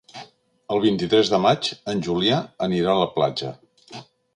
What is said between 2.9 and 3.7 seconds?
a la platja.